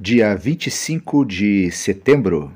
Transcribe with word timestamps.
dia 0.00 0.32
25 0.36 1.24
de 1.24 1.72
setembro. 1.72 2.52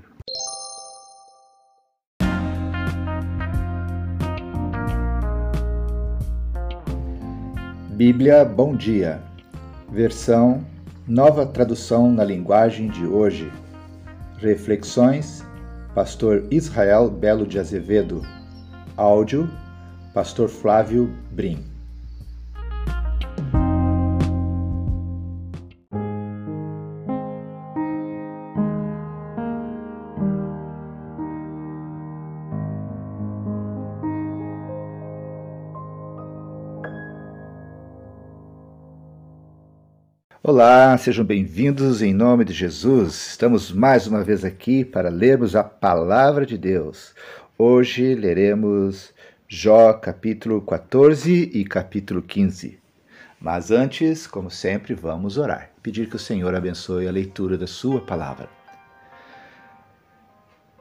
Bíblia 7.91 8.45
Bom 8.45 8.77
Dia, 8.77 9.21
versão 9.91 10.65
Nova 11.09 11.45
Tradução 11.45 12.13
na 12.13 12.23
Linguagem 12.23 12.89
de 12.89 13.05
Hoje. 13.05 13.51
Reflexões, 14.39 15.45
Pastor 15.97 16.47
Israel 16.49 17.11
Belo 17.11 17.45
de 17.45 17.59
Azevedo. 17.59 18.23
Áudio, 18.97 19.51
Pastor 20.15 20.49
Flávio 20.49 21.13
Brim. 21.33 21.72
Olá, 40.45 40.99
sejam 40.99 41.25
bem-vindos 41.25 42.03
em 42.03 42.13
nome 42.13 42.45
de 42.45 42.53
Jesus. 42.53 43.29
Estamos 43.29 43.71
mais 43.71 44.09
uma 44.09 44.25
vez 44.25 44.45
aqui 44.45 44.85
para 44.85 45.09
lermos 45.09 45.55
a 45.55 45.63
palavra 45.63 46.45
de 46.45 46.59
Deus. 46.59 47.15
Hoje 47.57 48.17
leremos 48.17 49.15
Jó 49.47 49.93
capítulo 49.93 50.61
14 50.61 51.49
e 51.55 51.65
capítulo 51.65 52.21
15. 52.21 52.77
Mas 53.41 53.71
antes, 53.71 54.27
como 54.27 54.51
sempre, 54.51 54.95
vamos 54.95 55.39
orar. 55.39 55.71
Pedir 55.81 56.09
que 56.09 56.17
o 56.17 56.19
Senhor 56.19 56.53
abençoe 56.57 57.07
a 57.07 57.13
leitura 57.13 57.57
da 57.57 57.69
sua 57.69 58.01
palavra. 58.01 58.49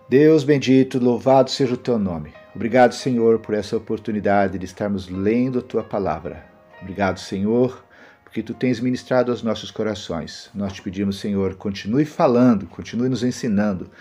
Deus 0.09 0.43
bendito, 0.43 0.97
louvado 0.97 1.51
seja 1.51 1.75
o 1.75 1.77
teu 1.77 1.99
nome. 1.99 2.33
Obrigado, 2.55 2.95
Senhor, 2.95 3.37
por 3.37 3.53
essa 3.53 3.77
oportunidade 3.77 4.57
de 4.57 4.65
estarmos 4.65 5.07
lendo 5.07 5.59
a 5.59 5.61
tua 5.61 5.83
palavra. 5.83 6.43
Obrigado, 6.81 7.19
Senhor, 7.19 7.85
porque 8.31 8.41
tu 8.41 8.53
tens 8.53 8.79
ministrado 8.79 9.29
aos 9.29 9.43
nossos 9.43 9.71
corações. 9.71 10.49
Nós 10.55 10.71
te 10.71 10.81
pedimos, 10.81 11.19
Senhor, 11.19 11.55
continue 11.55 12.05
falando, 12.05 12.65
continue 12.65 13.09
nos 13.09 13.23
ensinando. 13.23 13.91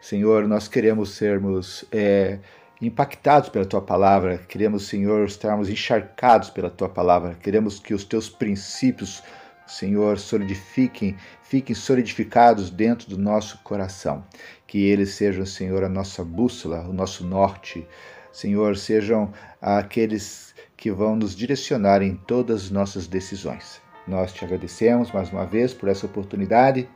Senhor, 0.00 0.48
nós 0.48 0.66
queremos 0.66 1.10
sermos 1.10 1.84
é, 1.92 2.38
impactados 2.80 3.50
pela 3.50 3.66
tua 3.66 3.82
palavra, 3.82 4.38
queremos, 4.48 4.86
Senhor, 4.86 5.26
estarmos 5.26 5.68
encharcados 5.68 6.48
pela 6.48 6.70
tua 6.70 6.88
palavra, 6.88 7.34
queremos 7.34 7.78
que 7.78 7.92
os 7.92 8.04
teus 8.04 8.26
princípios, 8.26 9.22
Senhor, 9.66 10.18
solidifiquem, 10.18 11.14
fiquem 11.42 11.76
solidificados 11.76 12.70
dentro 12.70 13.10
do 13.10 13.18
nosso 13.18 13.58
coração. 13.58 14.24
Que 14.66 14.82
eles 14.82 15.10
sejam, 15.10 15.44
Senhor, 15.44 15.84
a 15.84 15.90
nossa 15.90 16.24
bússola, 16.24 16.88
o 16.88 16.92
nosso 16.94 17.22
norte. 17.22 17.86
Senhor, 18.32 18.78
sejam 18.78 19.30
aqueles 19.60 20.53
que 20.76 20.90
vão 20.90 21.16
nos 21.16 21.34
direcionar 21.34 22.02
em 22.02 22.14
todas 22.14 22.64
as 22.64 22.70
nossas 22.70 23.06
decisões. 23.06 23.80
Nós 24.06 24.32
te 24.32 24.44
agradecemos 24.44 25.10
mais 25.12 25.30
uma 25.30 25.46
vez 25.46 25.72
por 25.72 25.88
essa 25.88 26.06
oportunidade. 26.06 26.88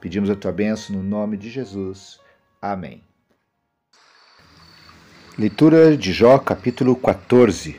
Pedimos 0.00 0.30
a 0.30 0.36
tua 0.36 0.52
bênção 0.52 0.96
no 0.96 1.02
nome 1.02 1.36
de 1.36 1.50
Jesus. 1.50 2.18
Amém. 2.60 3.02
Leitura 5.38 5.96
de 5.96 6.12
Jó, 6.12 6.38
capítulo 6.38 6.96
14. 6.96 7.78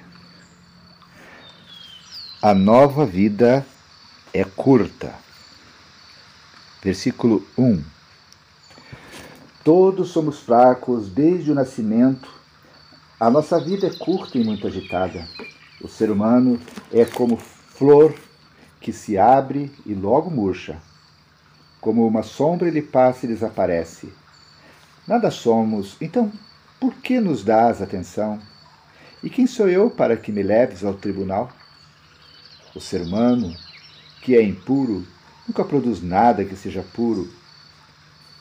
A 2.39 2.53
nova 2.53 3.05
vida 3.05 3.66
é 4.31 4.44
curta. 4.44 5.16
Versículo 6.83 7.44
1. 7.58 7.83
Todos 9.63 10.09
somos 10.09 10.39
fracos 10.39 11.09
desde 11.09 11.51
o 11.51 11.56
nascimento 11.56 12.37
a 13.19 13.31
nossa 13.31 13.59
vida 13.59 13.88
é 13.88 13.89
curta 13.91 14.38
e 14.38 14.44
muito 14.44 14.67
agitada. 14.67 15.28
O 15.81 15.88
ser 15.88 16.11
humano 16.11 16.59
é 16.94 17.03
como 17.03 17.35
flor 17.35 18.13
que 18.79 18.94
se 18.94 19.17
abre 19.17 19.72
e 19.88 19.95
logo 19.95 20.29
murcha. 20.29 20.78
Como 21.81 22.06
uma 22.06 22.22
sombra 22.22 22.67
ele 22.67 22.81
passa 22.81 23.25
e 23.25 23.29
desaparece. 23.29 24.13
Nada 25.07 25.31
somos, 25.31 25.97
então 26.00 26.31
por 26.79 26.94
que 26.94 27.19
nos 27.19 27.44
dás 27.44 27.81
atenção? 27.81 28.39
E 29.23 29.31
quem 29.31 29.47
sou 29.47 29.67
eu 29.67 29.89
para 29.89 30.16
que 30.16 30.31
me 30.31 30.44
leves 30.44 30.83
ao 30.83 30.94
tribunal? 30.94 31.50
O 32.75 32.79
ser 32.79 33.01
humano, 33.01 33.51
que 34.22 34.35
é 34.35 34.44
impuro, 34.44 35.07
nunca 35.47 35.66
produz 35.66 36.03
nada 36.03 36.45
que 36.45 36.56
seja 36.56 36.85
puro. 36.94 37.27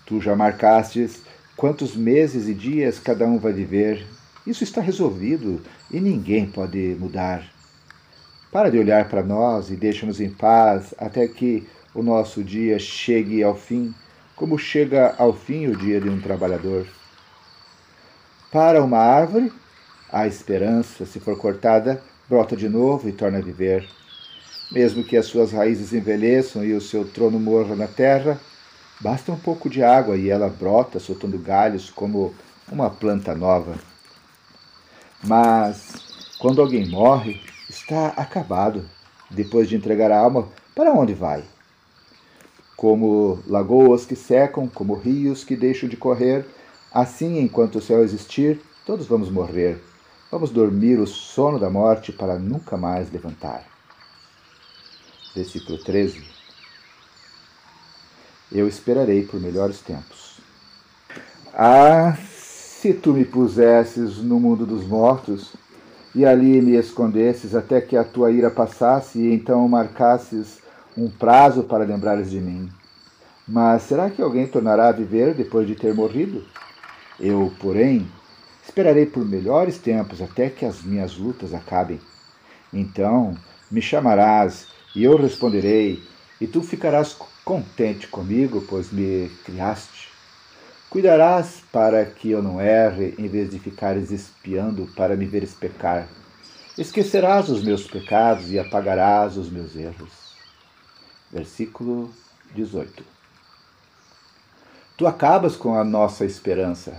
Tu 0.05 0.21
já 0.21 0.37
marcastes 0.37 1.23
quantos 1.57 1.97
meses 1.97 2.47
e 2.47 2.53
dias 2.53 2.99
cada 2.99 3.25
um 3.25 3.39
vai 3.39 3.55
viver, 3.55 4.07
isso 4.47 4.63
está 4.63 4.81
resolvido 4.81 5.61
e 5.91 6.01
ninguém 6.01 6.47
pode 6.47 6.97
mudar. 7.01 7.45
Para 8.53 8.71
de 8.71 8.79
olhar 8.79 9.09
para 9.09 9.23
nós 9.23 9.71
e 9.71 9.77
deixa-nos 9.77 10.21
em 10.21 10.31
paz 10.31 10.95
até 10.99 11.27
que 11.27 11.67
o 11.95 12.03
nosso 12.03 12.45
dia 12.45 12.79
chegue 12.79 13.43
ao 13.43 13.57
fim, 13.57 13.93
como 14.37 14.59
chega 14.59 15.15
ao 15.19 15.33
fim 15.33 15.67
o 15.67 15.77
dia 15.77 16.01
de 16.01 16.09
um 16.09 16.21
trabalhador. 16.21 16.87
Para 18.53 18.83
uma 18.85 18.99
árvore, 18.99 19.53
a 20.11 20.27
esperança, 20.27 21.05
se 21.05 21.19
for 21.19 21.37
cortada, 21.37 22.01
brota 22.29 22.57
de 22.57 22.69
novo 22.69 23.09
e 23.09 23.13
torna 23.13 23.39
a 23.39 23.43
viver. 23.43 23.87
Mesmo 24.71 25.03
que 25.03 25.17
as 25.17 25.27
suas 25.27 25.53
raízes 25.53 25.93
envelheçam 25.93 26.65
e 26.65 26.73
o 26.73 26.81
seu 26.81 27.05
trono 27.05 27.41
morra 27.41 27.75
na 27.75 27.87
terra, 27.87 28.41
basta 29.01 29.33
um 29.33 29.39
pouco 29.39 29.69
de 29.69 29.83
água 29.83 30.17
e 30.17 30.31
ela 30.31 30.49
brota, 30.49 31.01
soltando 31.01 31.39
galhos 31.39 31.91
como 31.91 32.35
uma 32.71 32.91
planta 32.91 33.35
nova. 33.35 33.77
Mas 35.27 36.37
quando 36.39 36.61
alguém 36.61 36.89
morre, 36.89 37.41
está 37.69 38.09
acabado. 38.09 38.89
Depois 39.29 39.69
de 39.69 39.75
entregar 39.75 40.13
a 40.13 40.19
alma, 40.19 40.49
para 40.75 40.93
onde 40.93 41.13
vai? 41.13 41.43
Como 42.77 43.43
lagoas 43.47 44.07
que 44.07 44.15
secam, 44.15 44.69
como 44.69 44.95
rios 44.95 45.43
que 45.43 45.57
deixam 45.57 45.89
de 45.89 45.97
correr, 45.97 46.47
assim, 46.93 47.41
enquanto 47.41 47.77
o 47.77 47.83
céu 47.83 48.05
existir, 48.05 48.61
todos 48.85 49.07
vamos 49.07 49.31
morrer. 49.31 49.83
Vamos 50.31 50.51
dormir 50.51 50.99
o 51.01 51.07
sono 51.07 51.59
da 51.59 51.71
morte 51.71 52.13
para 52.13 52.39
nunca 52.39 52.77
mais 52.77 53.11
levantar. 53.11 53.65
Versículo 55.35 55.83
13. 55.83 56.25
Eu 58.53 58.69
esperarei 58.69 59.25
por 59.25 59.41
melhores 59.41 59.81
tempos. 59.81 60.39
Ah, 61.53 62.17
se 62.81 62.93
tu 62.93 63.15
me 63.15 63.25
pusesses 63.25 64.19
no 64.19 64.39
mundo 64.39 64.67
dos 64.67 64.87
mortos, 64.87 65.55
e 66.15 66.27
ali 66.27 66.61
me 66.61 66.77
escondesses 66.77 67.55
até 67.55 67.81
que 67.81 67.97
a 67.97 68.05
tua 68.05 68.31
ira 68.31 68.51
passasse, 68.51 69.19
e 69.19 69.33
então 69.33 69.67
marcasses 69.67 70.59
um 70.97 71.09
prazo 71.09 71.63
para 71.63 71.85
lembrares 71.85 72.31
de 72.31 72.39
mim. 72.39 72.69
Mas 73.49 73.83
será 73.83 74.11
que 74.11 74.21
alguém 74.21 74.47
tornará 74.47 74.89
a 74.89 74.93
viver 74.93 75.35
depois 75.35 75.67
de 75.67 75.75
ter 75.75 75.95
morrido? 75.95 76.45
Eu, 77.19 77.51
porém, 77.59 78.07
esperarei 78.63 79.07
por 79.07 79.25
melhores 79.25 79.79
tempos 79.79 80.21
até 80.21 80.51
que 80.51 80.67
as 80.67 80.83
minhas 80.83 81.17
lutas 81.17 81.55
acabem. 81.55 81.99
Então 82.73 83.35
me 83.71 83.81
chamarás 83.81 84.67
e 84.95 85.03
eu 85.03 85.17
responderei, 85.17 86.03
e 86.39 86.47
tu 86.47 86.63
ficarás 86.63 87.17
contente 87.43 88.07
comigo, 88.07 88.63
pois 88.69 88.93
me 88.93 89.31
criaste. 89.45 90.16
Cuidarás 90.89 91.63
para 91.73 92.05
que 92.05 92.31
eu 92.31 92.43
não 92.43 92.61
erre, 92.61 93.15
em 93.19 93.29
vez 93.29 93.51
de 93.51 93.59
ficares 93.59 94.11
espiando 94.11 94.87
para 94.95 95.17
me 95.17 95.27
veres 95.27 95.53
pecar. 95.53 96.09
Esquecerás 96.79 97.49
os 97.49 97.63
meus 97.63 97.87
pecados 97.87 98.51
e 98.51 98.59
apagarás 98.59 99.37
os 99.37 99.51
meus 99.51 99.75
erros. 99.75 100.35
Versículo 101.33 102.11
18. 102.55 103.05
Tu 104.97 105.07
acabas 105.07 105.57
com 105.57 105.75
a 105.75 105.85
nossa 105.85 106.25
esperança, 106.25 106.97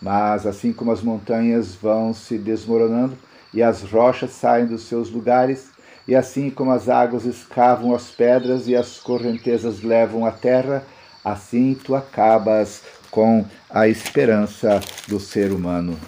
mas 0.00 0.46
assim 0.46 0.72
como 0.72 0.92
as 0.92 1.02
montanhas 1.02 1.74
vão 1.74 2.14
se 2.14 2.38
desmoronando 2.38 3.18
e 3.52 3.62
as 3.62 3.82
rochas 3.82 4.30
saem 4.30 4.66
dos 4.66 4.82
seus 4.82 5.10
lugares, 5.10 5.70
e 6.06 6.14
assim 6.14 6.48
como 6.48 6.70
as 6.70 6.88
águas 6.88 7.24
escavam 7.24 7.94
as 7.94 8.10
pedras 8.10 8.68
e 8.68 8.76
as 8.76 8.98
correntezas 8.98 9.82
levam 9.82 10.24
a 10.24 10.30
terra, 10.30 10.84
assim 11.24 11.74
tu 11.74 11.94
acabas 11.94 12.82
com 13.16 13.46
a 13.70 13.88
esperança 13.88 14.78
do 15.08 15.18
ser 15.18 15.50
humano. 15.50 15.98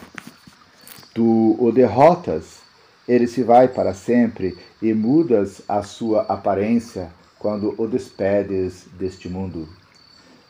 Tu 1.15 1.57
o 1.59 1.73
derrotas, 1.73 2.59
ele 3.09 3.27
se 3.27 3.43
vai 3.43 3.67
para 3.67 3.95
sempre 3.95 4.59
e 4.83 4.93
mudas 4.93 5.63
a 5.67 5.83
sua 5.83 6.21
aparência 6.29 7.11
quando 7.39 7.75
o 7.79 7.87
despedes 7.87 8.85
deste 8.99 9.27
mundo. 9.27 9.67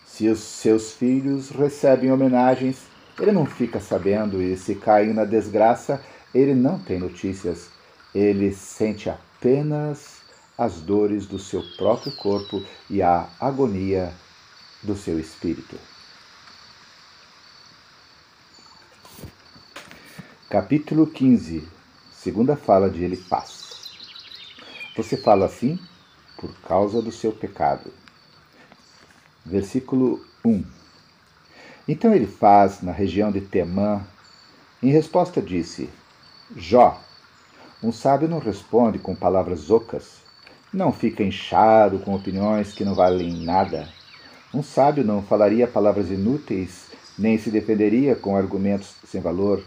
Se 0.04 0.26
os 0.26 0.40
seus 0.40 0.90
filhos 0.94 1.50
recebem 1.50 2.10
homenagens, 2.10 2.78
ele 3.20 3.30
não 3.30 3.46
fica 3.46 3.78
sabendo, 3.78 4.42
e 4.42 4.56
se 4.56 4.74
caem 4.74 5.14
na 5.14 5.24
desgraça, 5.24 6.02
ele 6.34 6.56
não 6.56 6.76
tem 6.76 6.98
notícias. 6.98 7.68
Ele 8.12 8.52
sente 8.52 9.08
apenas 9.08 10.16
as 10.58 10.80
dores 10.80 11.24
do 11.24 11.38
seu 11.38 11.62
próprio 11.76 12.16
corpo 12.16 12.64
e 12.90 13.00
a 13.00 13.28
agonia 13.38 14.12
do 14.82 14.96
seu 14.96 15.20
espírito. 15.20 15.78
Capítulo 20.50 21.06
15 21.06 21.68
Segunda 22.10 22.56
fala 22.56 22.88
de 22.88 23.04
Elifaz. 23.04 23.90
Você 24.96 25.14
fala 25.14 25.44
assim 25.44 25.78
por 26.38 26.50
causa 26.60 27.02
do 27.02 27.12
seu 27.12 27.32
pecado. 27.32 27.92
Versículo 29.44 30.24
1 30.42 30.64
Então 31.86 32.14
ele 32.14 32.26
faz 32.26 32.80
na 32.80 32.92
região 32.92 33.30
de 33.30 33.42
Temã, 33.42 34.00
em 34.82 34.88
resposta 34.90 35.42
disse: 35.42 35.90
Jó, 36.56 36.98
um 37.82 37.92
sábio 37.92 38.26
não 38.26 38.38
responde 38.38 38.98
com 38.98 39.14
palavras 39.14 39.70
ocas, 39.70 40.22
não 40.72 40.94
fica 40.94 41.22
inchado 41.22 41.98
com 41.98 42.14
opiniões 42.14 42.72
que 42.72 42.86
não 42.86 42.94
valem 42.94 43.34
nada. 43.44 43.86
Um 44.54 44.62
sábio 44.62 45.04
não 45.04 45.22
falaria 45.22 45.68
palavras 45.68 46.08
inúteis, 46.08 46.86
nem 47.18 47.36
se 47.36 47.50
defenderia 47.50 48.16
com 48.16 48.34
argumentos 48.34 48.94
sem 49.04 49.20
valor. 49.20 49.62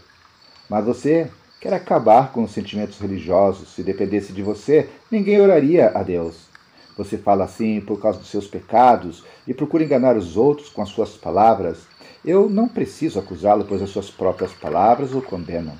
Mas 0.71 0.85
você 0.85 1.29
quer 1.59 1.73
acabar 1.73 2.31
com 2.31 2.43
os 2.43 2.51
sentimentos 2.51 2.97
religiosos. 2.97 3.75
Se 3.75 3.83
dependesse 3.83 4.31
de 4.31 4.41
você, 4.41 4.87
ninguém 5.11 5.41
oraria 5.41 5.91
a 5.93 6.01
Deus. 6.01 6.45
Você 6.97 7.17
fala 7.17 7.43
assim 7.43 7.81
por 7.81 8.01
causa 8.01 8.19
dos 8.19 8.29
seus 8.29 8.47
pecados 8.47 9.25
e 9.45 9.53
procura 9.53 9.83
enganar 9.83 10.15
os 10.15 10.37
outros 10.37 10.69
com 10.69 10.81
as 10.81 10.87
suas 10.87 11.17
palavras. 11.17 11.79
Eu 12.23 12.49
não 12.49 12.69
preciso 12.69 13.19
acusá-lo, 13.19 13.65
pois 13.65 13.81
as 13.81 13.89
suas 13.89 14.09
próprias 14.09 14.53
palavras 14.53 15.13
o 15.13 15.21
condenam. 15.21 15.75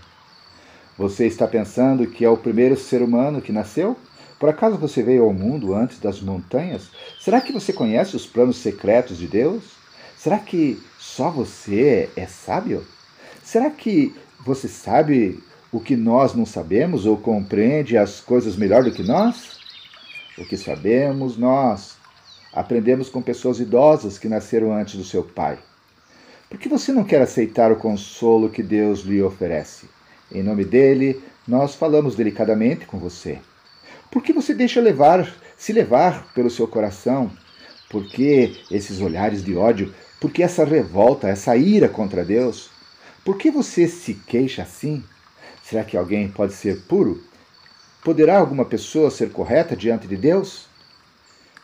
Você 0.98 1.26
está 1.26 1.48
pensando 1.48 2.06
que 2.06 2.26
é 2.26 2.30
o 2.30 2.36
primeiro 2.36 2.76
ser 2.76 3.02
humano 3.02 3.42
que 3.42 3.54
nasceu? 3.54 3.96
Por 4.38 4.50
acaso 4.50 4.76
você 4.76 5.02
veio 5.02 5.24
ao 5.24 5.32
mundo 5.32 5.74
antes 5.74 6.00
das 6.00 6.20
montanhas? 6.20 6.90
Será 7.18 7.40
que 7.40 7.54
você 7.54 7.72
conhece 7.72 8.18
os 8.18 8.26
planos 8.26 8.58
secretos 8.58 9.18
de 9.18 9.28
Deus? 9.28 9.64
Será 10.18 10.38
que 10.38 10.84
só 11.00 11.30
você 11.30 12.10
é 12.18 12.28
sábio? 12.28 12.86
Será 13.52 13.70
que 13.70 14.16
você 14.46 14.70
sabe 14.70 15.44
o 15.74 15.80
que 15.82 15.98
nós 15.98 16.34
não 16.34 16.46
sabemos 16.46 17.06
ou 17.06 17.18
compreende 17.18 17.98
as 17.98 18.22
coisas 18.22 18.56
melhor 18.56 18.82
do 18.82 18.94
que 18.94 19.04
nós? 19.04 19.60
O 20.38 20.46
que 20.46 20.56
sabemos 20.56 21.36
nós 21.36 21.98
aprendemos 22.54 23.10
com 23.10 23.22
pessoas 23.22 23.60
idosas 23.60 24.18
que 24.18 24.30
nasceram 24.30 24.72
antes 24.72 24.96
do 24.96 25.04
seu 25.04 25.22
pai. 25.22 25.60
Por 26.50 26.58
que 26.58 26.70
você 26.70 26.94
não 26.94 27.04
quer 27.04 27.22
aceitar 27.22 27.74
o 27.74 27.76
consolo 27.76 28.50
que 28.50 28.64
Deus 28.64 29.02
lhe 29.02 29.22
oferece? 29.22 29.86
Em 30.32 30.42
nome 30.42 30.64
dele, 30.64 31.22
nós 31.46 31.76
falamos 31.76 32.16
delicadamente 32.16 32.86
com 32.86 33.00
você. 33.00 33.38
Por 34.10 34.24
que 34.24 34.32
você 34.32 34.54
deixa 34.54 34.80
levar, 34.80 35.30
se 35.58 35.74
levar 35.74 36.32
pelo 36.34 36.50
seu 36.50 36.70
coração? 36.70 37.30
Por 37.90 38.08
que 38.08 38.62
esses 38.72 39.02
olhares 39.02 39.44
de 39.44 39.58
ódio? 39.58 39.94
Por 40.22 40.32
que 40.32 40.42
essa 40.42 40.64
revolta, 40.64 41.28
essa 41.28 41.58
ira 41.58 41.90
contra 41.90 42.24
Deus? 42.24 42.72
Por 43.24 43.38
que 43.38 43.52
você 43.52 43.88
se 43.88 44.16
queixa 44.16 44.64
assim? 44.64 45.04
Será 45.64 45.84
que 45.84 45.96
alguém 45.96 46.30
pode 46.30 46.54
ser 46.54 46.82
puro? 46.82 47.24
Poderá 48.04 48.38
alguma 48.38 48.66
pessoa 48.66 49.12
ser 49.12 49.32
correta 49.32 49.76
diante 49.76 50.08
de 50.08 50.18
Deus? 50.18 50.66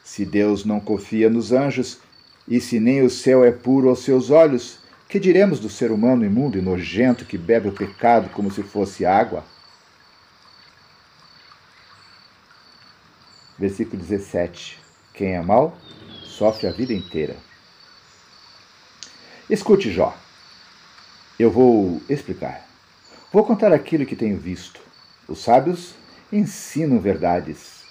Se 0.04 0.24
Deus 0.24 0.63
não 0.63 0.80
confia 0.80 1.30
nos 1.30 1.51
anjos, 1.51 2.00
e 2.48 2.62
se 2.62 2.80
nem 2.80 3.01
o 3.01 3.09
céu 3.09 3.44
é 3.44 3.51
puro 3.51 3.89
aos 3.89 4.04
seus 4.04 4.30
olhos, 4.30 4.80
que 5.09 5.19
diremos 5.19 5.59
do 5.59 5.69
ser 5.69 5.92
humano 5.92 6.24
imundo 6.24 6.57
e 6.57 6.62
nojento 6.62 7.25
que 7.25 7.38
bebe 7.38 7.69
o 7.69 7.74
pecado 7.74 8.30
como 8.30 8.51
se 8.51 8.62
fosse 8.62 9.06
água? 9.06 9.44
Versículo 13.57 14.01
17: 14.01 14.80
Quem 15.13 15.33
é 15.33 15.42
mau 15.42 15.75
sofre 16.24 16.68
a 16.68 16.71
vida 16.71 16.94
inteira. 16.94 17.36
Escute, 19.50 19.92
Jó. 19.92 20.26
Eu 21.39 21.51
vou 21.51 22.01
explicar. 22.10 22.68
Vou 23.31 23.44
contar 23.44 23.72
aquilo 23.72 24.07
que 24.07 24.16
tenho 24.16 24.38
visto. 24.38 24.81
Os 25.28 25.44
sábios 25.44 25.94
ensinam 26.34 27.00
verdades 27.00 27.84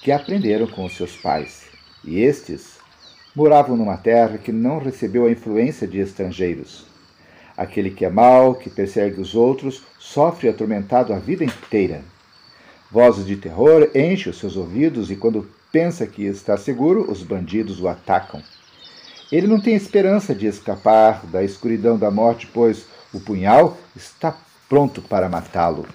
que 0.00 0.10
aprenderam 0.10 0.66
com 0.66 0.86
os 0.86 0.96
seus 0.96 1.14
pais, 1.14 1.66
e 2.02 2.20
estes 2.20 2.78
moravam 3.34 3.76
numa 3.76 3.98
terra 3.98 4.38
que 4.38 4.50
não 4.50 4.78
recebeu 4.78 5.26
a 5.26 5.30
influência 5.30 5.86
de 5.86 5.98
estrangeiros. 5.98 6.86
Aquele 7.54 7.90
que 7.90 8.06
é 8.06 8.08
mau, 8.08 8.54
que 8.54 8.70
persegue 8.70 9.20
os 9.20 9.34
outros, 9.34 9.82
sofre 9.98 10.48
atormentado 10.48 11.12
a 11.12 11.18
vida 11.18 11.44
inteira. 11.44 12.02
Vozes 12.90 13.26
de 13.26 13.36
terror 13.36 13.90
enchem 13.94 14.30
os 14.30 14.38
seus 14.38 14.56
ouvidos 14.56 15.10
e 15.10 15.16
quando 15.16 15.50
pensa 15.70 16.06
que 16.06 16.24
está 16.24 16.56
seguro, 16.56 17.10
os 17.10 17.22
bandidos 17.22 17.78
o 17.78 17.88
atacam. 17.88 18.42
Ele 19.30 19.48
não 19.48 19.60
tem 19.60 19.74
esperança 19.74 20.34
de 20.34 20.46
escapar 20.46 21.26
da 21.26 21.42
escuridão 21.42 21.98
da 21.98 22.10
morte, 22.10 22.48
pois 22.52 22.86
o 23.12 23.18
punhal 23.18 23.76
está 23.94 24.36
pronto 24.68 25.02
para 25.02 25.28
matá-lo. 25.28 25.86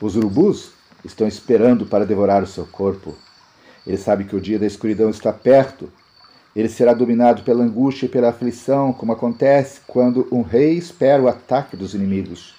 Os 0.00 0.14
urubus 0.14 0.70
estão 1.04 1.26
esperando 1.26 1.86
para 1.86 2.06
devorar 2.06 2.42
o 2.42 2.46
seu 2.46 2.66
corpo. 2.66 3.16
Ele 3.86 3.96
sabe 3.96 4.24
que 4.24 4.36
o 4.36 4.40
dia 4.40 4.58
da 4.58 4.66
escuridão 4.66 5.10
está 5.10 5.32
perto. 5.32 5.92
Ele 6.54 6.68
será 6.68 6.94
dominado 6.94 7.42
pela 7.42 7.64
angústia 7.64 8.06
e 8.06 8.08
pela 8.08 8.28
aflição, 8.28 8.92
como 8.92 9.12
acontece 9.12 9.80
quando 9.86 10.28
um 10.30 10.42
rei 10.42 10.74
espera 10.78 11.22
o 11.22 11.28
ataque 11.28 11.76
dos 11.76 11.94
inimigos. 11.94 12.54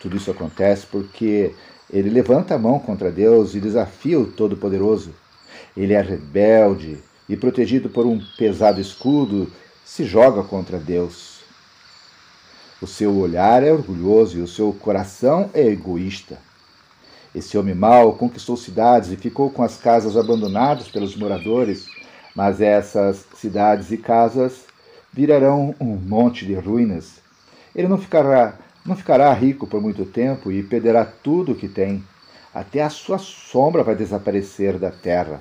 Tudo 0.00 0.16
isso 0.16 0.30
acontece 0.30 0.86
porque 0.86 1.52
ele 1.92 2.10
levanta 2.10 2.54
a 2.54 2.58
mão 2.58 2.78
contra 2.78 3.10
Deus 3.10 3.54
e 3.54 3.60
desafia 3.60 4.20
o 4.20 4.26
Todo-Poderoso. 4.26 5.12
Ele 5.76 5.94
é 5.94 6.00
rebelde 6.00 6.98
e, 7.28 7.36
protegido 7.36 7.88
por 7.88 8.06
um 8.06 8.20
pesado 8.36 8.80
escudo, 8.80 9.50
se 9.84 10.04
joga 10.04 10.42
contra 10.42 10.78
Deus. 10.78 11.40
O 12.80 12.86
seu 12.86 13.14
olhar 13.16 13.62
é 13.62 13.72
orgulhoso 13.72 14.38
e 14.38 14.42
o 14.42 14.48
seu 14.48 14.72
coração 14.72 15.50
é 15.54 15.66
egoísta. 15.66 16.38
Esse 17.34 17.58
homem 17.58 17.74
mau 17.74 18.12
conquistou 18.12 18.56
cidades 18.56 19.10
e 19.10 19.16
ficou 19.16 19.50
com 19.50 19.62
as 19.62 19.76
casas 19.76 20.16
abandonadas 20.16 20.88
pelos 20.88 21.16
moradores, 21.16 21.86
mas 22.34 22.60
essas 22.60 23.24
cidades 23.36 23.90
e 23.90 23.96
casas 23.96 24.64
virarão 25.12 25.74
um 25.80 25.96
monte 25.96 26.44
de 26.44 26.54
ruínas. 26.54 27.20
Ele 27.74 27.88
não 27.88 27.98
ficará, 27.98 28.58
não 28.84 28.96
ficará 28.96 29.32
rico 29.32 29.66
por 29.66 29.80
muito 29.80 30.04
tempo 30.04 30.52
e 30.52 30.62
perderá 30.62 31.04
tudo 31.04 31.52
o 31.52 31.56
que 31.56 31.68
tem. 31.68 32.04
Até 32.52 32.82
a 32.82 32.90
sua 32.90 33.18
sombra 33.18 33.82
vai 33.82 33.96
desaparecer 33.96 34.78
da 34.78 34.90
terra. 34.90 35.40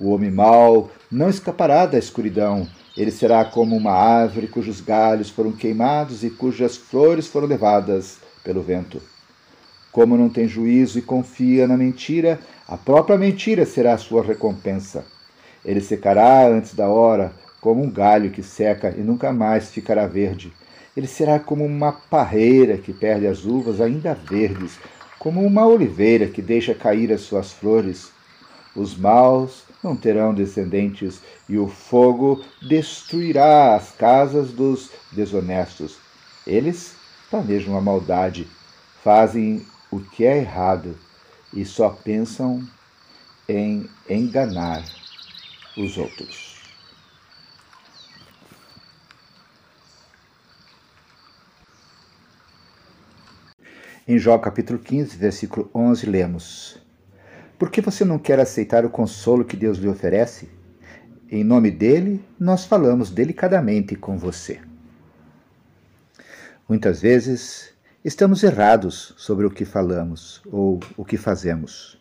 O 0.00 0.10
homem 0.10 0.30
mau 0.30 0.90
não 1.10 1.28
escapará 1.28 1.86
da 1.86 1.98
escuridão, 1.98 2.68
ele 2.96 3.10
será 3.10 3.44
como 3.44 3.76
uma 3.76 3.92
árvore 3.92 4.46
cujos 4.46 4.80
galhos 4.80 5.28
foram 5.28 5.50
queimados 5.50 6.22
e 6.22 6.30
cujas 6.30 6.76
flores 6.76 7.26
foram 7.26 7.48
levadas 7.48 8.18
pelo 8.44 8.62
vento. 8.62 9.02
Como 9.90 10.16
não 10.16 10.28
tem 10.28 10.46
juízo 10.46 10.98
e 10.98 11.02
confia 11.02 11.66
na 11.66 11.76
mentira, 11.76 12.38
a 12.68 12.76
própria 12.76 13.16
mentira 13.16 13.64
será 13.66 13.94
a 13.94 13.98
sua 13.98 14.22
recompensa. 14.22 15.04
Ele 15.64 15.80
secará 15.80 16.46
antes 16.46 16.74
da 16.74 16.88
hora, 16.88 17.32
como 17.60 17.82
um 17.82 17.90
galho 17.90 18.30
que 18.30 18.42
seca 18.42 18.94
e 18.96 19.00
nunca 19.00 19.32
mais 19.32 19.70
ficará 19.70 20.06
verde. 20.06 20.52
Ele 20.96 21.06
será 21.06 21.40
como 21.40 21.64
uma 21.64 21.92
parreira 21.92 22.76
que 22.78 22.92
perde 22.92 23.26
as 23.26 23.44
uvas 23.44 23.80
ainda 23.80 24.14
verdes, 24.14 24.78
como 25.18 25.44
uma 25.44 25.66
oliveira 25.66 26.26
que 26.26 26.42
deixa 26.42 26.74
cair 26.74 27.12
as 27.12 27.22
suas 27.22 27.52
flores. 27.52 28.10
Os 28.76 28.96
maus 28.96 29.64
não 29.84 29.94
terão 29.94 30.32
descendentes, 30.32 31.20
e 31.46 31.58
o 31.58 31.68
fogo 31.68 32.42
destruirá 32.62 33.76
as 33.76 33.92
casas 33.92 34.50
dos 34.50 34.90
desonestos. 35.12 35.98
Eles 36.46 36.96
planejam 37.30 37.76
a 37.76 37.82
maldade, 37.82 38.46
fazem 39.02 39.60
o 39.92 40.00
que 40.00 40.24
é 40.24 40.38
errado 40.38 40.96
e 41.52 41.64
só 41.64 41.90
pensam 41.90 42.66
em 43.46 43.86
enganar 44.08 44.82
os 45.76 45.98
outros. 45.98 46.54
Em 54.06 54.18
Jó 54.18 54.36
capítulo 54.38 54.78
15, 54.78 55.16
versículo 55.16 55.70
11, 55.74 56.06
lemos: 56.06 56.83
por 57.58 57.70
que 57.70 57.80
você 57.80 58.04
não 58.04 58.18
quer 58.18 58.40
aceitar 58.40 58.84
o 58.84 58.90
consolo 58.90 59.44
que 59.44 59.56
Deus 59.56 59.78
lhe 59.78 59.88
oferece? 59.88 60.48
Em 61.30 61.42
nome 61.42 61.70
dele, 61.70 62.24
nós 62.38 62.64
falamos 62.64 63.10
delicadamente 63.10 63.96
com 63.96 64.18
você. 64.18 64.60
Muitas 66.68 67.00
vezes 67.00 67.72
estamos 68.04 68.42
errados 68.42 69.14
sobre 69.16 69.46
o 69.46 69.50
que 69.50 69.64
falamos 69.64 70.42
ou 70.50 70.80
o 70.96 71.04
que 71.04 71.16
fazemos. 71.16 71.98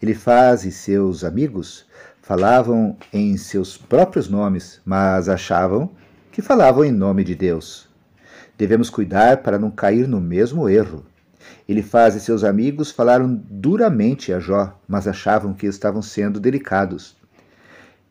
Ele 0.00 0.14
faz 0.14 0.64
e 0.64 0.72
seus 0.72 1.24
amigos 1.24 1.86
falavam 2.22 2.96
em 3.12 3.36
seus 3.36 3.76
próprios 3.76 4.28
nomes, 4.28 4.80
mas 4.84 5.28
achavam 5.28 5.90
que 6.30 6.42
falavam 6.42 6.84
em 6.84 6.92
nome 6.92 7.24
de 7.24 7.34
Deus. 7.34 7.88
Devemos 8.56 8.90
cuidar 8.90 9.38
para 9.38 9.58
não 9.58 9.70
cair 9.70 10.06
no 10.06 10.20
mesmo 10.20 10.68
erro. 10.68 11.04
Ele 11.68 11.82
faz 11.82 12.14
e 12.14 12.20
seus 12.20 12.44
amigos 12.44 12.90
falaram 12.90 13.40
duramente 13.48 14.32
a 14.32 14.40
Jó, 14.40 14.78
mas 14.86 15.06
achavam 15.06 15.54
que 15.54 15.66
estavam 15.66 16.02
sendo 16.02 16.40
delicados. 16.40 17.16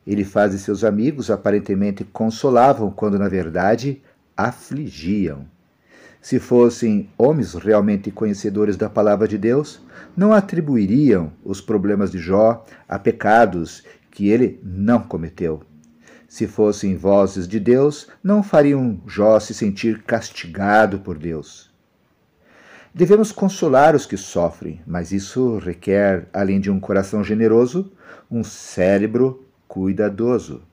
Ele 0.06 0.24
faz 0.24 0.54
e 0.54 0.60
seus 0.60 0.84
amigos 0.84 1.30
aparentemente 1.30 2.04
consolavam, 2.04 2.90
quando 2.90 3.20
na 3.20 3.28
verdade 3.28 4.02
afligiam. 4.36 5.46
Se 6.22 6.40
fossem 6.40 7.10
homens 7.18 7.54
realmente 7.54 8.12
conhecedores 8.12 8.76
da 8.76 8.90
palavra 8.90 9.28
de 9.28 9.38
Deus, 9.38 9.82
não 10.18 10.34
atribuiriam 10.34 11.32
os 11.44 11.62
problemas 11.62 12.12
de 12.12 12.18
Jó 12.18 12.66
a 12.88 13.00
pecados 13.00 13.84
que 14.12 14.28
ele 14.30 14.60
não 14.64 15.02
cometeu. 15.02 15.64
Se 16.28 16.46
fossem 16.46 16.96
vozes 16.96 17.48
de 17.48 17.60
Deus, 17.60 18.08
não 18.24 18.44
fariam 18.44 19.02
Jó 19.08 19.40
se 19.40 19.54
sentir 19.54 20.04
castigado 20.04 21.00
por 21.00 21.18
Deus. 21.18 21.69
Devemos 22.94 23.32
consolar 23.32 23.96
os 23.96 24.08
que 24.08 24.18
sofrem, 24.18 24.82
mas 24.86 25.12
isso 25.12 25.60
requer, 25.60 26.28
além 26.34 26.60
de 26.60 26.72
um 26.72 26.80
coração 26.80 27.24
generoso, 27.24 27.92
um 28.32 28.44
cérebro 28.44 29.46
cuidadoso. 29.68 30.64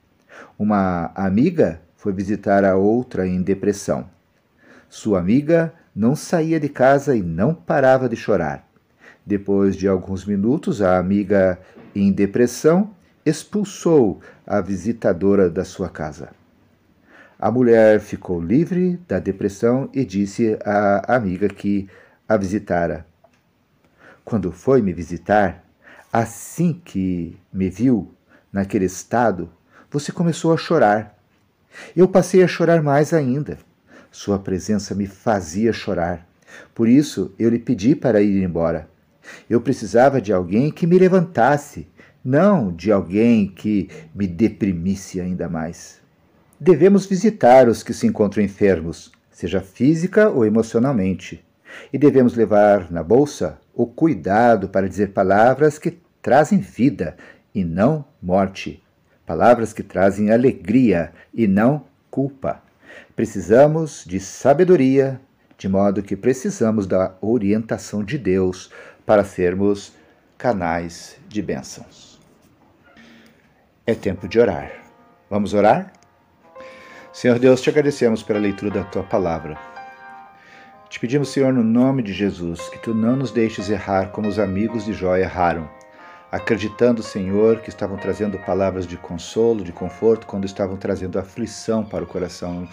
Uma 0.59 1.13
amiga 1.15 1.83
foi 1.95 2.15
visitar 2.15 2.65
a 2.65 2.75
outra 2.75 3.27
em 3.27 3.43
depressão. 3.43 4.09
Sua 4.89 5.19
amiga 5.19 5.75
não 5.95 6.17
saía 6.17 6.59
de 6.59 6.71
casa 6.71 7.15
e 7.15 7.23
não 7.23 7.53
parava 7.53 8.09
de 8.09 8.17
chorar. 8.17 8.67
Depois 9.25 9.77
de 9.77 9.87
alguns 9.87 10.25
minutos, 10.25 10.81
a 10.81 10.99
amiga, 10.99 11.59
em 11.95 12.11
depressão, 12.13 12.91
expulsou 13.27 14.21
a 14.47 14.61
visitadora 14.63 15.51
da 15.51 15.65
sua 15.65 15.91
casa. 15.91 16.31
A 17.39 17.51
mulher 17.51 18.01
ficou 18.01 18.41
livre 18.41 18.99
da 19.07 19.19
depressão 19.19 19.91
e 19.93 20.05
disse 20.05 20.57
à 20.65 21.15
amiga 21.15 21.49
que 21.49 21.87
a 22.29 22.37
visitara. 22.37 23.07
Quando 24.25 24.51
foi 24.51 24.83
me 24.83 24.93
visitar, 24.93 25.65
assim 26.13 26.81
que 26.85 27.39
me 27.53 27.71
viu 27.71 28.13
naquele 28.53 28.87
estado, 28.87 29.49
você 29.91 30.11
começou 30.11 30.53
a 30.53 30.57
chorar. 30.57 31.17
Eu 31.95 32.09
passei 32.09 32.43
a 32.43 32.49
chorar 32.49 32.83
mais 32.83 33.13
ainda. 33.13 33.59
Sua 34.11 34.39
presença 34.39 34.95
me 34.95 35.07
fazia 35.07 35.73
chorar. 35.73 36.27
Por 36.75 36.89
isso 36.89 37.33
eu 37.39 37.51
lhe 37.51 37.59
pedi 37.59 37.95
para 37.95 38.21
ir 38.21 38.43
embora. 38.43 38.89
Eu 39.49 39.61
precisava 39.61 40.21
de 40.21 40.33
alguém 40.33 40.71
que 40.71 40.87
me 40.87 40.99
levantasse, 40.99 41.87
não 42.25 42.73
de 42.73 42.91
alguém 42.91 43.47
que 43.47 43.89
me 44.15 44.27
deprimisse 44.27 45.21
ainda 45.21 45.49
mais. 45.49 46.01
Devemos 46.59 47.07
visitar 47.07 47.69
os 47.69 47.83
que 47.83 47.93
se 47.93 48.07
encontram 48.07 48.43
enfermos, 48.43 49.13
seja 49.31 49.61
física 49.61 50.29
ou 50.31 50.45
emocionalmente. 50.45 51.46
E 51.93 51.99
devemos 51.99 52.35
levar 52.35 52.91
na 52.91 53.03
bolsa 53.03 53.59
o 53.75 53.87
cuidado 53.87 54.69
para 54.69 54.89
dizer 54.89 55.13
palavras 55.13 55.79
que 55.79 55.99
trazem 56.23 56.59
vida 56.59 57.17
e 57.55 57.65
não 57.65 58.05
morte, 58.21 58.83
palavras 59.25 59.73
que 59.73 59.83
trazem 59.83 60.31
alegria 60.31 61.13
e 61.33 61.47
não 61.47 61.85
culpa. 62.11 62.63
Precisamos 63.15 64.05
de 64.07 64.19
sabedoria, 64.21 65.21
de 65.59 65.69
modo 65.69 66.03
que 66.03 66.17
precisamos 66.17 66.87
da 66.87 67.15
orientação 67.21 68.05
de 68.05 68.19
Deus 68.19 68.71
para 69.05 69.25
sermos 69.25 69.93
canais 70.37 71.17
de 71.29 71.41
bênçãos. 71.41 72.21
É 73.87 73.95
tempo 73.95 74.27
de 74.27 74.39
orar. 74.39 74.73
Vamos 75.31 75.55
orar? 75.55 75.93
Senhor 77.13 77.39
Deus, 77.39 77.61
te 77.61 77.71
agradecemos 77.71 78.23
pela 78.23 78.39
leitura 78.39 78.71
da 78.71 78.85
tua 78.85 79.03
palavra. 79.03 79.76
Te 80.97 81.01
pedimos, 81.01 81.29
Senhor, 81.29 81.53
no 81.53 81.63
nome 81.63 82.03
de 82.03 82.11
Jesus, 82.11 82.71
que 82.71 82.79
tu 82.79 82.95
não 82.95 83.17
nos 83.17 83.31
deixes 83.31 83.69
errar 83.69 84.13
como 84.13 84.29
os 84.29 84.39
amigos 84.39 84.87
de 84.87 84.95
Jó 84.95 85.15
erraram, 85.15 85.69
acreditando, 86.33 87.03
Senhor, 87.03 87.61
que 87.61 87.69
estavam 87.69 87.99
trazendo 87.99 88.39
palavras 88.39 88.87
de 88.87 88.97
consolo, 88.97 89.63
de 89.63 89.73
conforto, 89.73 90.27
quando 90.27 90.47
estavam 90.47 90.79
trazendo 90.79 91.19
aflição 91.19 91.85
para 91.85 92.03
o 92.03 92.07
coração 92.07 92.67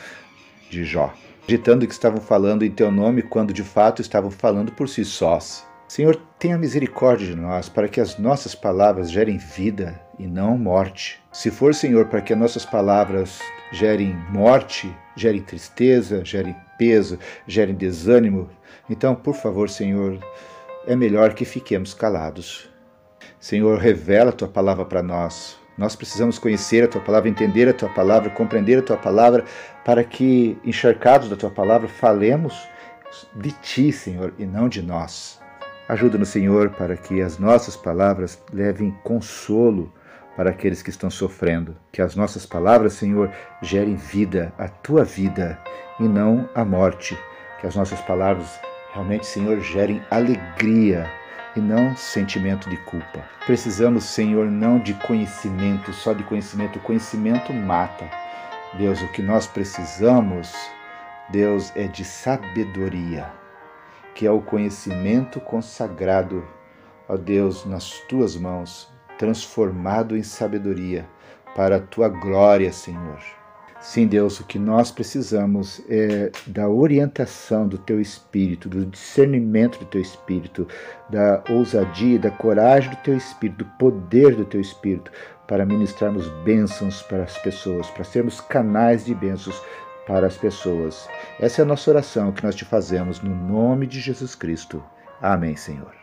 de 0.70 0.86
Jó. 0.86 1.14
Acreditando 1.44 1.86
que 1.86 1.92
estavam 1.92 2.22
falando 2.22 2.64
em 2.64 2.72
teu 2.72 2.90
nome, 2.90 3.24
quando 3.24 3.52
de 3.52 3.62
fato 3.62 4.02
estavam 4.02 4.32
falando 4.32 4.72
por 4.72 4.88
si 4.88 5.04
sós. 5.04 5.68
Senhor, 5.86 6.16
tenha 6.40 6.58
misericórdia 6.58 7.28
de 7.28 7.36
nós, 7.36 7.68
para 7.68 7.90
que 7.90 8.00
as 8.00 8.18
nossas 8.18 8.56
palavras 8.56 9.12
gerem 9.12 9.38
vida 9.38 10.00
e 10.18 10.26
não 10.26 10.58
morte. 10.58 11.22
Se 11.34 11.52
for, 11.52 11.76
Senhor, 11.76 12.06
para 12.06 12.22
que 12.22 12.32
as 12.32 12.40
nossas 12.40 12.66
palavras 12.66 13.42
gerem 13.74 14.16
morte, 14.30 14.90
gerem 15.14 15.42
tristeza, 15.42 16.24
gerem 16.24 16.56
peso, 16.78 17.20
gerem 17.48 17.76
desânimo, 17.76 18.50
então, 18.90 19.16
por 19.16 19.36
favor, 19.36 19.70
Senhor, 19.70 20.20
é 20.86 20.96
melhor 20.96 21.34
que 21.34 21.46
fiquemos 21.46 21.94
calados. 21.94 22.70
Senhor, 23.40 23.78
revela 23.78 24.30
a 24.30 24.34
tua 24.34 24.48
palavra 24.48 24.86
para 24.86 25.02
nós. 25.02 25.58
Nós 25.78 25.96
precisamos 25.96 26.38
conhecer 26.38 26.84
a 26.84 26.88
tua 26.88 27.02
palavra, 27.02 27.30
entender 27.30 27.68
a 27.68 27.74
tua 27.74 27.90
palavra, 27.90 28.30
compreender 28.30 28.80
a 28.80 28.82
tua 28.82 28.98
palavra, 28.98 29.46
para 29.84 30.04
que, 30.04 30.58
encharcados 30.64 31.30
da 31.30 31.36
tua 31.36 31.50
palavra, 31.50 31.88
falemos 31.88 32.68
de 33.36 33.52
ti, 33.54 33.92
Senhor, 33.92 34.34
e 34.38 34.46
não 34.46 34.68
de 34.68 34.82
nós. 34.82 35.40
Ajuda-nos, 35.88 36.30
Senhor, 36.30 36.70
para 36.72 36.96
que 36.96 37.22
as 37.22 37.38
nossas 37.38 37.76
palavras 37.76 38.42
levem 38.52 38.92
consolo 39.04 39.92
para 40.36 40.50
aqueles 40.50 40.82
que 40.82 40.90
estão 40.90 41.10
sofrendo. 41.10 41.76
Que 41.92 42.02
as 42.02 42.16
nossas 42.16 42.46
palavras, 42.46 42.94
Senhor, 42.94 43.32
gerem 43.62 43.96
vida, 43.96 44.54
a 44.58 44.68
tua 44.68 45.04
vida, 45.04 45.60
e 46.00 46.04
não 46.04 46.50
a 46.56 46.64
morte. 46.66 47.18
Que 47.60 47.68
as 47.68 47.76
nossas 47.76 48.02
palavras 48.02 48.60
realmente, 48.94 49.26
Senhor, 49.26 49.60
gerem 49.62 50.02
alegria 50.12 51.10
e 51.56 51.60
não 51.60 51.96
sentimento 51.96 52.70
de 52.70 52.78
culpa. 52.78 53.24
Precisamos, 53.46 54.06
Senhor, 54.06 54.50
não 54.50 54.80
de 54.80 54.94
conhecimento, 54.96 55.94
só 55.94 56.14
de 56.14 56.24
conhecimento. 56.24 56.80
O 56.80 56.82
conhecimento 56.82 57.54
mata. 57.54 58.10
Deus, 58.76 59.02
o 59.02 59.08
que 59.10 59.22
nós 59.22 59.46
precisamos, 59.46 60.54
Deus, 61.30 61.72
é 61.76 61.88
de 61.88 62.04
sabedoria 62.04 63.32
que 64.14 64.26
é 64.26 64.32
o 64.32 64.42
conhecimento 64.42 65.40
consagrado, 65.42 66.46
ó 67.08 67.18
Deus, 67.18 67.66
nas 67.66 68.00
tuas 68.08 68.36
mãos, 68.36 68.93
transformado 69.24 70.18
em 70.18 70.22
sabedoria, 70.22 71.08
para 71.56 71.78
a 71.78 71.80
tua 71.80 72.10
glória, 72.10 72.74
Senhor. 72.74 73.20
Sim, 73.80 74.06
Deus, 74.06 74.38
o 74.42 74.44
que 74.44 74.60
nós 74.60 74.92
precisamos 74.92 75.82
é 75.90 76.30
da 76.46 76.68
orientação 76.68 77.66
do 77.66 77.78
teu 77.78 78.02
espírito, 78.02 78.68
do 78.68 78.86
discernimento 78.86 79.80
do 79.80 79.86
teu 79.86 80.02
espírito, 80.02 80.68
da 81.10 81.42
ousadia, 81.50 82.20
da 82.20 82.32
coragem 82.32 82.90
do 82.90 82.98
teu 82.98 83.16
espírito, 83.16 83.64
do 83.64 83.72
poder 83.80 84.36
do 84.36 84.44
teu 84.44 84.60
espírito, 84.60 85.10
para 85.48 85.66
ministrarmos 85.66 86.28
bênçãos 86.44 87.02
para 87.04 87.24
as 87.24 87.38
pessoas, 87.38 87.90
para 87.92 88.04
sermos 88.04 88.42
canais 88.42 89.06
de 89.06 89.16
bênçãos 89.16 89.62
para 90.06 90.28
as 90.28 90.36
pessoas. 90.36 91.08
Essa 91.40 91.62
é 91.62 91.64
a 91.64 91.68
nossa 91.68 91.90
oração 91.90 92.34
que 92.34 92.44
nós 92.44 92.56
te 92.56 92.66
fazemos 92.66 93.22
no 93.22 93.34
nome 93.34 93.88
de 93.88 94.02
Jesus 94.02 94.36
Cristo. 94.36 94.84
Amém, 95.22 95.56
Senhor. 95.56 96.03